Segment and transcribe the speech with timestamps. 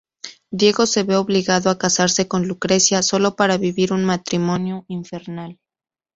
[0.49, 5.59] Diego se ve obligado a casarse con Lucrecia sólo para vivir un matrimonio infernal.